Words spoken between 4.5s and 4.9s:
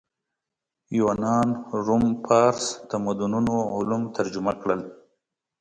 کړل